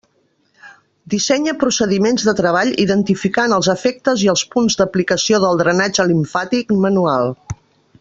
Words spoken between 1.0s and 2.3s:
Dissenya procediments